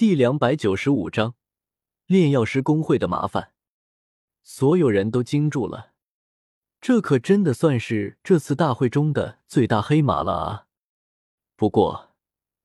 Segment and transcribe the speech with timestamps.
[0.00, 1.34] 第两百九十五章
[2.06, 3.52] 炼药师工会的麻烦。
[4.42, 5.92] 所有人都惊住了，
[6.80, 10.66] 这可真的算是这次大会中的最大黑马了啊！
[11.54, 12.14] 不过，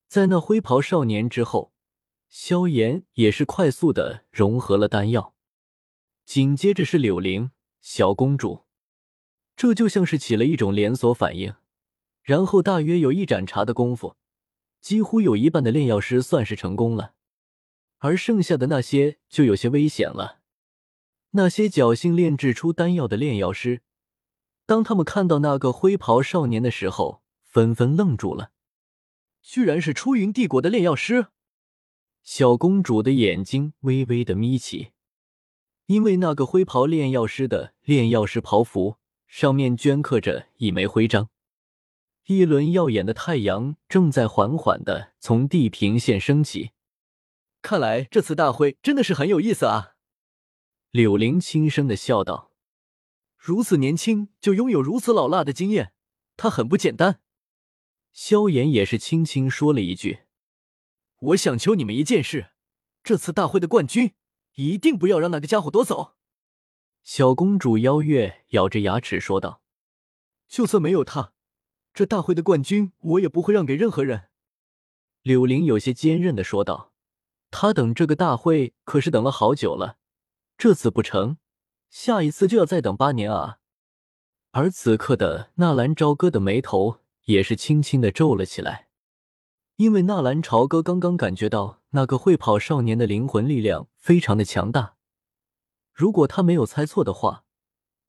[0.08, 1.74] 在那灰袍少年之后，
[2.30, 5.36] 萧炎也是快速的融合了丹药，
[6.24, 8.64] 紧接着是柳玲、小公主，
[9.58, 11.54] 这就像是起了一种连锁反应。
[12.24, 14.16] 然后大约有一盏茶的功夫，
[14.80, 17.15] 几乎有一半的炼药师算是成功了。
[18.06, 20.42] 而剩下的那些就有些危险了。
[21.32, 23.82] 那些侥幸炼制出丹药的炼药师，
[24.68, 28.52] 当他们看到那个灰袍少年的时候，纷纷愣住了。
[29.42, 31.30] 居然是出云帝国的炼药师！
[32.22, 34.92] 小公主的眼睛微微的眯起，
[35.88, 41.30] 因为那个灰袍炼药师的炼药师袍服上面镌刻着一枚徽章，
[42.28, 46.70] 一轮耀眼的太阳正在缓缓的从地平线升起。
[47.66, 49.96] 看来这次大会真的是很有意思啊！
[50.92, 52.52] 柳玲轻声的笑道
[53.40, 55.92] ：“如此年轻就拥有如此老辣的经验，
[56.38, 57.22] 他很不简单。”
[58.14, 60.26] 萧炎也是轻轻说了一句
[61.34, 62.52] ：“我想求你们一件事，
[63.04, 64.14] 这次大会的冠军
[64.54, 66.14] 一定不要让那个家伙夺走。”
[67.02, 69.64] 小公主邀月咬着牙齿说道
[70.48, 71.34] ：“就算没有他，
[71.96, 74.30] 这大会的冠军我也不会让给任何人。”
[75.24, 76.92] 柳玲有些坚韧的说道。
[77.58, 79.96] 他等这个大会可是等了好久了，
[80.58, 81.38] 这次不成，
[81.90, 83.60] 下一次就要再等八年啊！
[84.52, 88.90] 而此刻的纳兰朝歌的眉头也是轻轻的皱了起来，
[89.78, 94.96] 因为纳兰朝歌刚刚感觉到那个会跑少年的灵魂力量非常的强大，
[95.94, 97.46] 如果他没有猜错的话，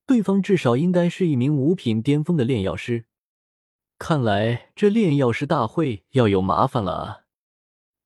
[0.06, 3.04] 对方至少应该是一名五品巅峰的炼药师。
[3.96, 7.20] 看来这炼药师大会要有麻烦了啊！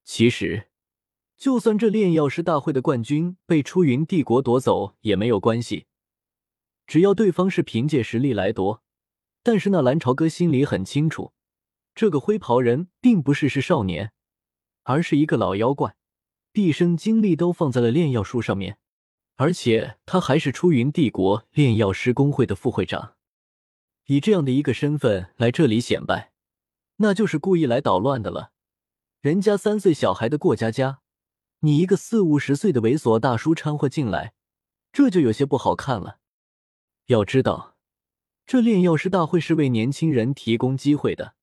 [0.04, 0.66] 其实。
[1.40, 5.86] 就算这炼药师大会的冠军被出云帝国夺走也没有关系，
[6.86, 8.82] 只要对方是凭借实力来夺。
[9.42, 11.32] 但是那蓝朝歌心里很清楚，
[11.94, 14.12] 这个灰袍人并不是是少年，
[14.82, 15.96] 而是一个老妖怪，
[16.52, 18.76] 毕生精力都放在了炼药术上面，
[19.36, 23.14] 而且他还是出云帝国炼药师工会的副会长，
[24.08, 26.32] 以这样的一个身份来这里显摆，
[26.96, 28.52] 那就是故意来捣乱的了。
[29.22, 30.99] 人家三岁小孩的过家家。
[31.62, 34.32] 你一个四五十岁的猥琐大叔掺和进来，
[34.92, 36.18] 这就有些不好看了。
[37.06, 37.76] 要知道，
[38.46, 41.34] 这炼药师大会是为年轻人提供机会的，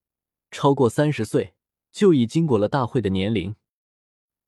[0.50, 1.53] 超过三十岁
[1.91, 3.55] 就已经过了大会的年龄。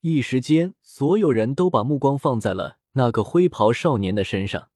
[0.02, 4.70] 一时间，所有人都把目光放在了那个灰袍少年的身上。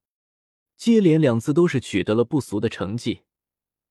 [0.78, 3.22] 接连两次都是取得了不俗的成绩，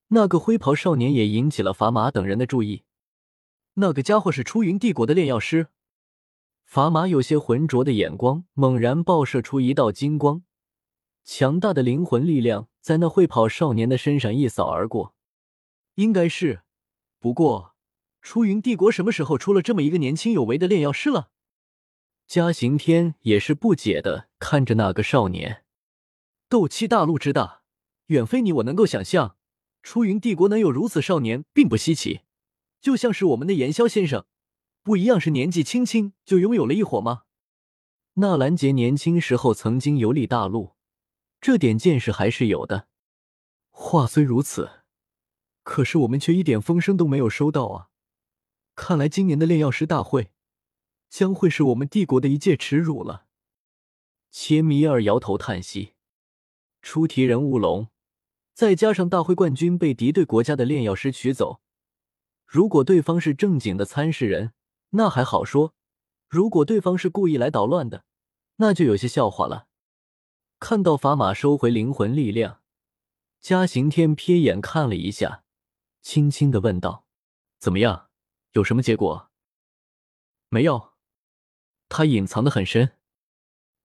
[0.09, 2.85] 那个灰袍少年也引起了砝码等人的注意。
[3.75, 5.67] 那个家伙是出云帝国的炼药师。
[6.73, 10.43] 砝码有些浑浊的眼光猛然爆射出一道金光，
[11.23, 15.15] 强大的灵魂力量在那会跑少年的身上一扫而过。
[15.97, 16.63] 应该是，
[17.19, 17.75] 不过
[18.23, 21.29] 出云帝国什么时候出了这么一个年轻有为的炼药师了？
[22.27, 25.65] 嘉刑天也是不解的看着那个少年。
[26.49, 27.65] 斗气大陆之大，
[28.07, 29.37] 远非你我能够想象。
[29.83, 32.23] 出云帝国能有如此少年，并不稀奇。
[32.81, 34.25] 就像是我们的炎霄先生。
[34.83, 37.23] 不一样是年纪轻轻就拥有了一伙吗？
[38.15, 40.75] 纳兰杰年轻时候曾经游历大陆，
[41.41, 42.89] 这点见识还是有的。
[43.71, 44.83] 话虽如此，
[45.63, 47.89] 可是我们却一点风声都没有收到啊！
[48.75, 50.33] 看来今年的炼药师大会
[51.09, 53.27] 将会是我们帝国的一届耻辱了。
[54.31, 55.95] 切米尔摇头叹息。
[56.83, 57.89] 出题人乌龙，
[58.53, 61.61] 再加上大会冠军被敌对国家的炼药师取走，
[62.45, 64.53] 如果对方是正经的参试人。
[64.95, 65.75] 那还好说，
[66.29, 68.05] 如果对方是故意来捣乱的，
[68.57, 69.67] 那就有些笑话了。
[70.59, 72.61] 看到砝码收回灵魂力量，
[73.41, 75.45] 嘉刑天瞥眼看了一下，
[76.03, 77.07] 轻轻的问道
[77.59, 78.11] ：“怎么样？
[78.53, 79.31] 有什么结果
[80.51, 80.93] ？”“没有，
[81.89, 82.99] 他隐藏的很深，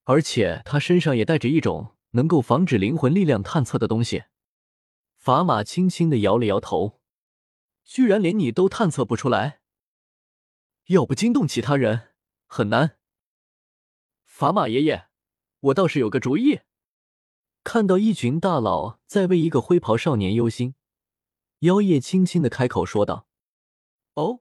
[0.04, 4.26] 而且他身上也带着一种能够防止灵魂力量探测的东西。”
[5.24, 7.00] 砝码轻轻的摇了摇头
[7.86, 9.57] ：“居然连你都探测不出来。”
[10.88, 12.14] 要不惊动其他人
[12.46, 12.98] 很难。
[14.26, 15.08] 砝码爷爷，
[15.60, 16.62] 我倒是有个主意。
[17.64, 20.76] 看到一群大佬在为一个灰袍少年忧心，
[21.60, 23.28] 妖夜轻轻的开口说道
[24.16, 24.40] ：“哦。”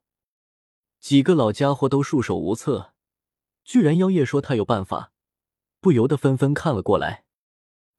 [1.00, 2.94] 几个老家伙都束手无策，
[3.64, 5.12] 居然妖夜说他有办法，
[5.81, 7.25] 不由得纷纷看了过来。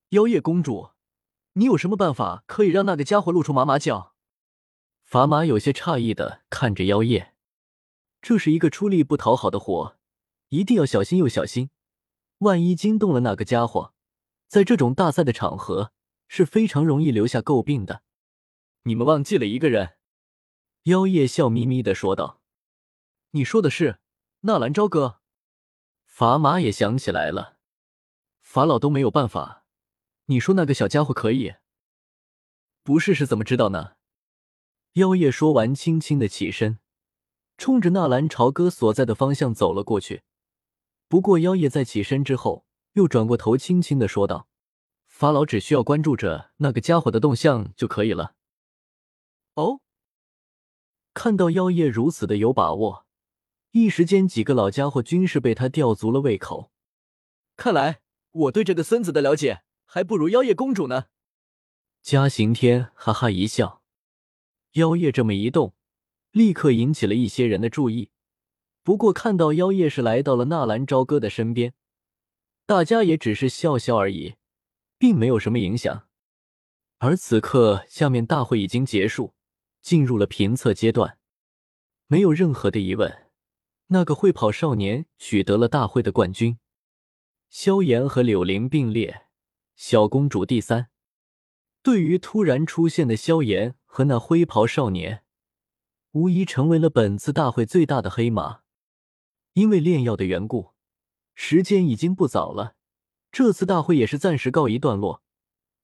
[0.10, 0.92] 妖夜公主，
[1.54, 4.16] 你有什么办法可以让那个家伙露出马马脚？
[5.10, 7.34] 砝码有些诧异的看着妖夜。
[8.28, 9.96] 这是一个出力不讨好的活，
[10.50, 11.70] 一定要小心又小心，
[12.40, 13.94] 万一惊动了那个家伙，
[14.50, 15.94] 在这种大赛的场合
[16.28, 18.04] 是非常容易留下诟病的。
[18.84, 19.96] 你们忘记了一个人。”
[20.92, 22.42] 妖夜笑眯眯的说道
[23.32, 24.00] ：“你说的是
[24.42, 25.22] 纳兰朝歌？”
[26.04, 27.60] 法马也想起来了，
[28.42, 29.64] 法老都没有办法，
[30.26, 31.54] 你说那个小家伙可以？
[32.84, 33.94] 不试试怎么知道呢？
[34.96, 36.80] 妖夜说完，轻轻的起身，
[37.58, 40.24] 冲着纳兰朝歌所在的方向走了过去。
[41.08, 44.48] 不过，妖夜在起身之后，又转过头，轻轻的说道
[45.08, 48.36] ：“法老只需要关注着那个家伙的动向就可以了。”
[49.56, 49.82] 哦。
[51.14, 53.08] 看到妖夜如此的有把握，
[53.72, 56.72] 一时间几个老家伙均是被他吊足了胃口。
[57.56, 58.02] 看来
[58.32, 61.06] 我对这个孙子的了解还不如妖夜公主呢。
[62.04, 63.82] 嘉刑天哈哈一笑，
[64.74, 65.74] 妖夜这么一动，
[66.38, 68.12] 立刻引起了一些人的注意。
[68.84, 71.74] 不过看到妖夜是来到了纳兰朝歌的身边，
[72.68, 74.36] 大家也只是笑笑而已，
[75.00, 76.08] 并没有什么影响。
[77.00, 79.34] 而此刻，下面大会已经结束。
[79.82, 81.18] 进入了评测阶段，
[82.08, 83.30] 没有任何的疑问，
[83.88, 86.60] 那个会跑少年取得了大会的冠军。
[87.50, 89.28] 萧炎和柳玲并列，
[89.78, 90.90] 小公主第三。
[91.82, 95.24] 对于突然出现的萧炎和那灰袍少年，
[96.18, 98.62] 无疑成为了本次大会最大的黑马。
[99.54, 100.72] 因为炼药的缘故，
[101.36, 102.74] 时间已经不早了，
[103.32, 105.22] 这次大会也是暂时告一段落。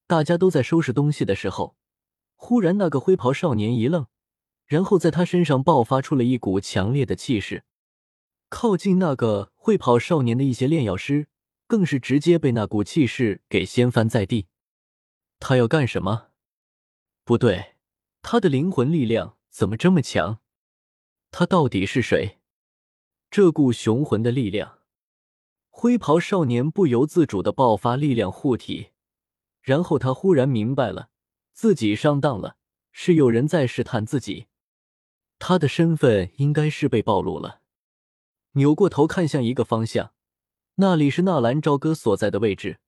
[0.07, 1.75] 大家都在收拾东西的时候。
[2.35, 4.07] 忽然，那个灰袍少年一愣，
[4.65, 7.63] 然后在他身上爆发出了一股强烈的气势。
[8.50, 11.27] 靠近那个会跑少年的一些炼药师，
[11.68, 14.47] 更是直接被那股气势给掀翻在地。
[15.39, 16.30] 他要干什么？
[17.24, 17.75] 不对，
[18.24, 20.40] 他的灵魂力量怎么这么强？
[21.30, 22.40] 他到底是谁？
[23.30, 24.80] 这股雄浑的力量，
[25.70, 28.90] 灰袍少年不由自主的爆发力量护体，
[29.62, 31.12] 然后他忽然明白了。
[31.54, 32.58] 自己上当了，
[32.92, 34.48] 是有人在试探自己，
[35.38, 37.62] 他的身份应该是被暴露了。
[38.54, 40.14] 扭过头看向一个方向，
[40.76, 42.80] 那里是纳兰朝歌所在的位置。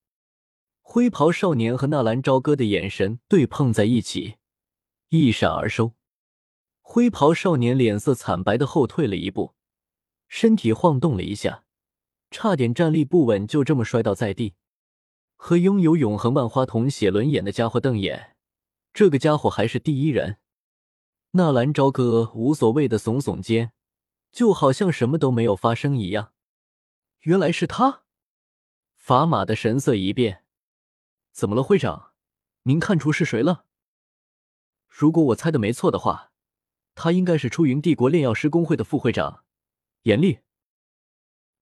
[0.81, 4.37] 灰袍少年和纳兰朝歌的眼神对碰在一起，
[5.09, 5.94] 一闪而收。
[6.87, 9.55] 灰袍少年脸色惨白的后退了一步，
[10.27, 11.65] 身体晃动了一下，
[12.29, 14.53] 差点站立不稳，就这么摔倒在地。
[15.35, 18.37] 和拥有永恒万花筒写轮眼的家伙瞪眼。
[18.93, 20.37] 这个家伙还是第一人，
[21.31, 23.73] 纳兰朝歌无所谓的耸耸肩，
[24.31, 26.33] 就好像什么都没有发生一样。
[27.21, 28.03] 原来是他，
[28.95, 30.43] 法马的神色一变，
[31.31, 32.11] 怎么了，会长？
[32.63, 33.65] 您看出是谁了？
[34.87, 36.31] 如果我猜的没错的话，
[36.95, 39.43] 他应该是出云帝国炼药师工会的副会长
[40.03, 40.39] 严厉。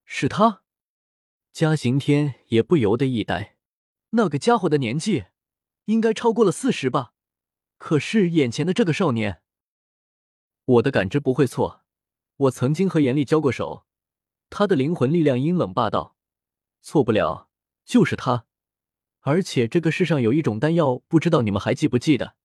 [0.06, 0.64] 是他，
[1.52, 3.58] 嘉刑天也不由得一呆，
[4.12, 5.26] 那个家伙的年纪
[5.86, 7.14] 应该超过了四十吧？
[7.78, 9.42] 可是眼前的这个少年，
[10.66, 11.82] 我的感知不会错。
[12.38, 13.86] 我曾经和严厉交过手，
[14.50, 16.16] 他的灵魂力量阴冷霸道，
[16.82, 17.50] 错不了，
[17.84, 18.46] 就是他。
[19.22, 22.36] 而且这个世上有一种丹药，不知道你们还记不记得？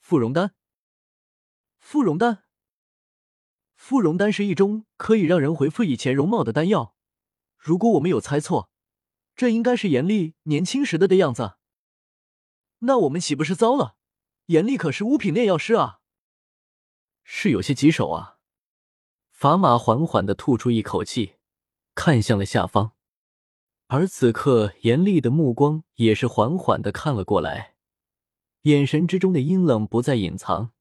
[0.00, 0.54] 芙蓉丹。
[1.88, 2.42] 芙蓉丹，
[3.76, 6.96] 芙蓉丹是一种可以让人恢复以前容貌的丹药。
[7.56, 8.68] 如果我没有猜错，
[9.36, 11.58] 这应该是严厉年轻时的的样子。
[12.80, 13.94] 那我们岂不是糟了？
[14.46, 16.00] 严厉可是五品炼药师啊，
[17.22, 18.38] 是有些棘手啊。
[19.30, 21.36] 法马缓缓的吐出一口气，
[21.94, 22.96] 看向了下方，
[23.86, 27.76] 而此刻严厉的目光也是缓缓的看了过来，
[28.62, 30.72] 眼神之中的阴冷不再隐藏，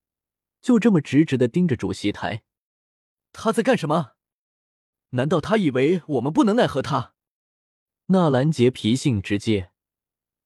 [0.65, 2.41] 就这么直直的盯着主席台。
[3.31, 4.13] 他在干什么？
[5.11, 7.13] 难道他以为我们不能奈何他？
[8.07, 9.69] 纳兰杰脾性直接。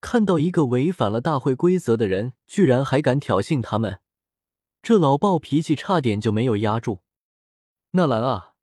[0.02, 4.02] 看到一个违反了大会规则的人，居然还敢挑衅他们，
[4.82, 7.00] 这老暴脾气差点就没有压住。
[7.92, 8.56] 纳兰啊，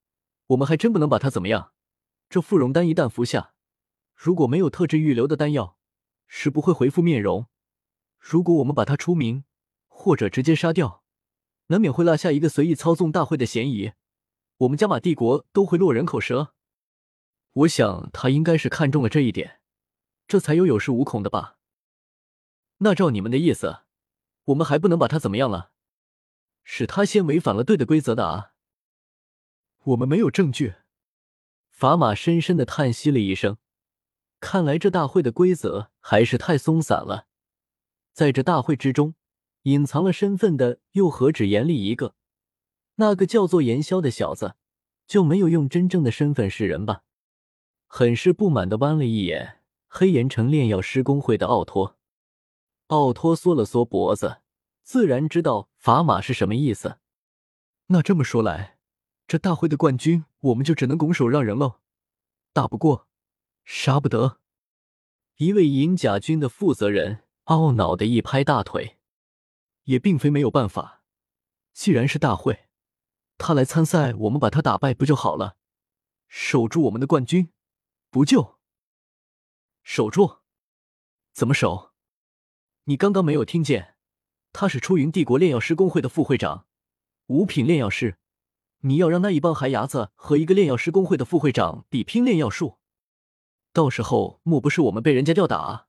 [0.48, 1.72] 我们还真不能把他怎么样。
[2.28, 3.54] 这芙蓉丹一旦服下，
[4.14, 5.78] 如果没有特制预留的丹药，
[6.26, 7.46] 是不会恢复面容。
[8.18, 9.44] 如果我们把他出名，
[9.88, 11.02] 或者直接杀掉，
[11.68, 13.92] 难免会落下一个随意操纵大会的嫌疑，
[14.58, 16.54] 我们加玛帝国都会落人口舌。
[17.52, 19.60] 我想他应该是看中了这一点。
[20.28, 21.58] 这才有有恃无恐的吧？
[22.78, 23.82] 那照你们的意思，
[24.46, 25.70] 我们还不能把他怎么样了？
[26.64, 28.52] 是他先违反了队的规则的啊！
[29.84, 30.74] 我们没有证据。
[31.70, 33.58] 法马深深的叹息了一声，
[34.40, 37.28] 看来这大会的规则还是太松散了。
[38.12, 39.14] 在这大会之中，
[39.66, 42.14] 隐藏了身份的又何止严厉一个？
[42.96, 44.54] 那个叫做严萧的小子，
[45.08, 47.02] 就没有用真正的身份示人吧？
[47.88, 51.96] 很是不满的弯了一眼黑岩城炼药师工会的奥托。
[52.86, 54.38] 奥托缩了缩脖子，
[54.84, 56.98] 自然知道砝码是什么意思。
[57.88, 58.78] 那这么说来，
[59.26, 61.80] 这大会的冠军我们就只能拱手让人喽？
[62.52, 63.08] 打不过，
[63.64, 64.38] 杀不得。
[65.38, 68.98] 一位银甲军的负责人懊恼的一拍大腿，
[69.86, 71.02] 也并非没有办法。
[71.72, 72.68] 既然是大会，
[73.36, 75.56] 他来参赛，我们把他打败不就好了？
[76.28, 77.52] 守住我们的冠军，
[78.10, 78.58] 不就？
[79.82, 80.38] 守住？
[81.32, 81.92] 怎么守？
[82.84, 83.96] 你刚刚没有听见？
[84.52, 86.66] 他是出云帝国炼药师工会的副会长，
[87.26, 88.18] 五品炼药师。
[88.80, 92.78] 你要让那一帮孩伢子和一个炼药师工会的副会长比拼炼药术，
[93.72, 95.88] 到时候莫不是我们被人家吊打？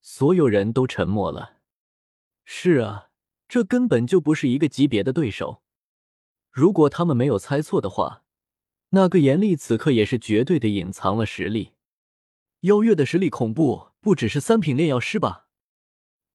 [0.00, 1.57] 所有人都沉默了。
[2.50, 3.10] 是啊，
[3.46, 5.62] 这根本就不是一个级别的对手。
[6.50, 8.24] 如果他们没有猜错的话，
[8.88, 11.74] 那个严厉此刻也是绝对的隐藏了实力。
[12.60, 15.48] 妖月的实力恐怖，不只是三品炼药师吧？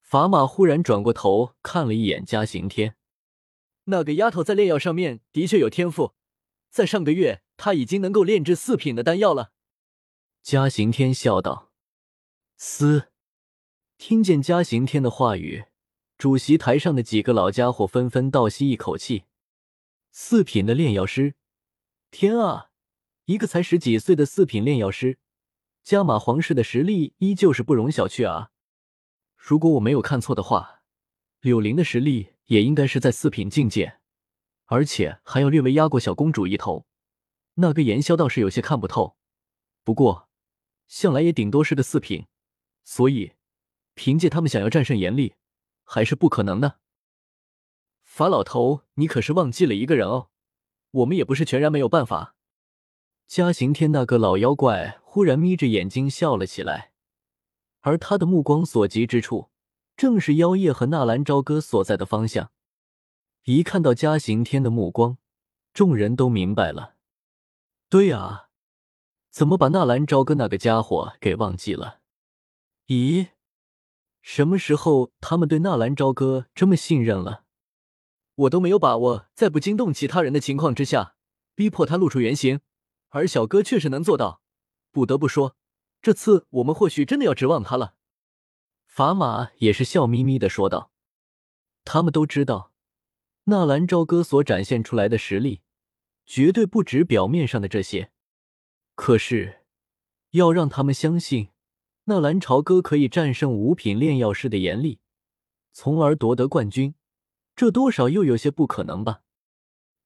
[0.01, 2.95] 法马忽然转过头看了一眼嘉行天，
[3.85, 6.13] 那个丫头在炼药上面的确有天赋，
[6.69, 9.51] 在上个月她已经能够炼制四品的丹药了。
[10.43, 11.71] 嘉行天笑道
[12.55, 13.09] ：“嘶！”
[13.97, 15.65] 听见嘉行天的话语，
[16.23, 19.25] 主席台上的几个老家伙纷纷倒吸一口气。
[20.09, 21.35] 四品的炼药师，
[22.11, 22.69] 天啊！
[23.25, 25.19] 一个才十几岁的四品炼药师，
[25.83, 28.51] 加玛皇室的实力依旧是不容小觑啊！
[29.35, 30.83] 如果我没有看错的话，
[31.41, 33.97] 柳林的实力也应该是在四品境界，
[34.67, 36.85] 而且还要略微压过小公主一头。
[37.55, 39.17] 那个炎萧倒是有些看不透，
[39.83, 40.29] 不过
[40.87, 42.27] 向来也顶多是个四品，
[42.85, 43.33] 所以
[43.93, 45.33] 凭借他们想要战胜严厉，
[45.83, 46.79] 还是不可能的。
[48.03, 50.29] 法老头，你可是忘记了一个人哦，
[50.91, 52.35] 我们也不是全然没有办法。
[53.27, 56.91] 嘉刑天那个老妖怪忽然眯着眼睛笑了起来。
[57.81, 59.49] 而他的目光所及之处，
[59.97, 62.51] 正是妖夜和纳兰朝歌所在的方向。
[63.43, 65.17] 一看到嘉刑天的目光，
[65.73, 66.95] 众人都明白了。
[67.89, 68.49] 对啊，
[69.29, 71.99] 怎么把纳兰朝歌那个家伙给忘记了？
[72.87, 73.31] 咦，
[74.23, 77.43] 什么时候他们对纳兰朝歌这么信任了？
[78.35, 81.15] 我都没有把握在不惊动其他人的情况之下，
[81.53, 82.61] 逼迫他露出原形，
[83.09, 84.41] 而小哥确实能做到。
[84.91, 85.57] 不得不说。
[86.01, 87.95] 这次我们或许真的要指望他了，
[88.87, 90.91] 法马也是笑眯眯的说道。
[91.83, 92.71] 他们都知道，
[93.45, 95.61] 纳兰朝歌所展现出来的实力，
[96.25, 98.11] 绝对不止表面上的这些。
[98.95, 99.63] 可是，
[100.31, 101.49] 要让他们相信
[102.05, 104.99] 纳兰朝歌可以战胜五品炼药师的严厉，
[105.71, 106.95] 从而夺得冠军，
[107.55, 109.21] 这多少又有些不可能吧？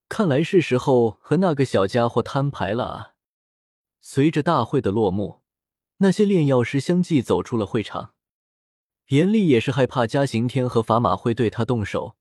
[0.07, 3.13] 看来是时候和那个小家伙摊牌了啊！
[3.99, 5.41] 随着大会的落幕。
[5.97, 8.13] 那些炼药师相继走出了会场，
[9.07, 12.15] 严厉也是害怕嘉刑天和法马会对他动手，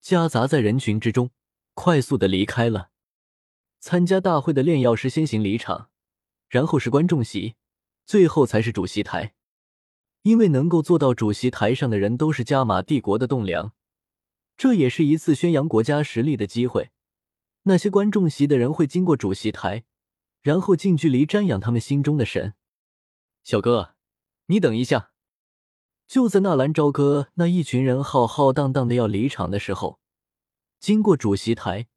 [0.00, 1.30] 夹杂在人群之中，
[1.74, 2.90] 快速的离开了。
[3.78, 5.90] 参加大会的炼药师先行离场，
[6.48, 7.54] 然后是观众席，
[8.06, 9.34] 最后才是主席台。
[10.22, 13.72] 因为能够坐到主席台上的人都是加玛帝国的栋梁，
[14.56, 16.90] 这也是一次宣扬国家实力的机会。
[17.62, 19.84] 那些观众席的人会经过主席台，
[20.40, 22.54] 然后近距离瞻仰他们心中的神。
[23.44, 23.94] 小哥，
[24.46, 25.12] 你等一下！
[26.08, 30.00] 就在纳兰朝歌那一群人浩浩荡荡的要离场的时候，
[30.80, 31.88] 经过主席台，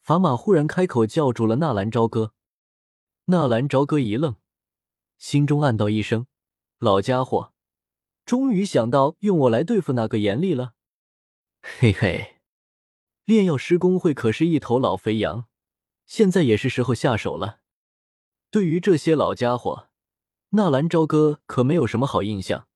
[0.00, 2.34] 法马忽然开口叫住了纳兰朝歌。
[3.26, 4.36] 纳兰朝歌一愣，
[5.16, 6.26] 心中暗道一声
[6.78, 7.52] ：“老家伙，
[8.24, 10.74] 终于想到用我来对付那个严厉了。”
[11.62, 12.36] 嘿嘿，
[13.24, 15.46] 炼药师工会可是一头老肥羊，
[16.06, 17.60] 现在也是时候下手了。
[18.50, 19.88] 对于这些老家伙。
[20.56, 22.68] 纳兰朝歌可没有什么好印象。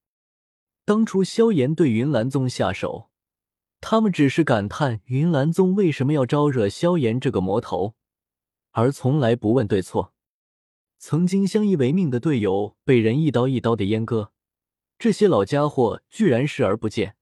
[0.83, 3.09] 当初萧炎对云岚宗下手，
[3.79, 7.95] 他们只是感叹云岚宗为什么要招惹萧炎这个魔头，
[8.71, 10.13] 而从来不问对错。
[10.99, 14.31] 曾经相依为命的队友被人一刀一刀的阉割，
[14.99, 17.15] 这些老家伙居然视而不见，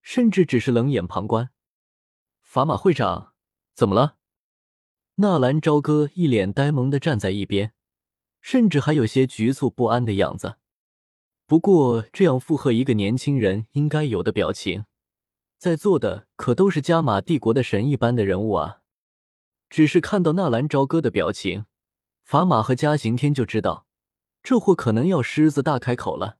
[0.00, 1.50] 甚至只是冷眼旁观。
[2.40, 3.32] 法马会长，
[3.74, 4.16] 怎么了？
[5.16, 7.72] 纳兰朝歌一脸呆萌的站在一边。
[8.40, 10.58] 甚至还有些局促不安的样子。
[11.46, 14.84] 不过，这样附和一个年轻人应该有的表情，
[15.56, 18.82] 在座的可都是加玛帝国的神一般的人物啊！
[19.70, 21.64] 只是看到纳兰朝歌的表情，
[22.24, 23.86] 法马和嘉刑天就知道，
[24.42, 26.38] 这货可能要狮子大开口了。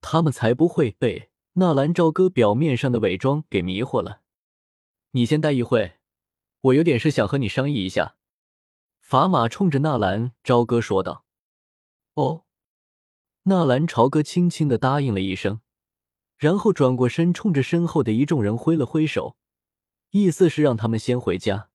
[0.00, 4.22] 他们才不会被纳兰朝歌表面上的伪装给迷惑了。
[5.10, 5.98] 你先待一会，
[6.60, 8.16] 我有点事想和你商议一下。
[9.00, 11.24] 法玛冲着纳兰朝歌说道
[12.14, 12.44] ：“哦。”
[13.44, 15.60] 纳兰朝歌轻轻的答应了一声，
[16.36, 19.36] 然后转过身，冲着身后的一众人挥了挥手，
[20.10, 21.70] 意思是让他们先回家。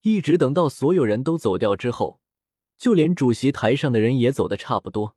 [0.00, 2.20] 一直等到所有人都走掉之后，
[2.82, 5.14] 就连主席台上的人也走的差不多，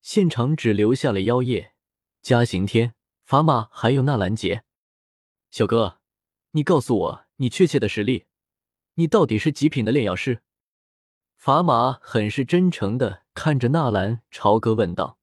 [0.00, 1.72] 现场只留下了妖夜、
[2.22, 2.94] 嘉行天、
[3.24, 4.62] 法玛还有纳兰杰。
[5.50, 5.98] 小哥，
[6.52, 8.26] 你告诉我你确切的实力，
[8.94, 10.42] 你到底是极品的炼药师？
[11.36, 15.17] 法玛很是真诚的看着纳兰朝歌问道。